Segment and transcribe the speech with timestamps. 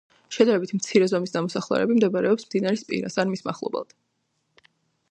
[0.35, 3.97] შედარებით მცირე ზომის ნამოსახლარები მდებარეობს მდინარის პირას ან მის მახლობლად.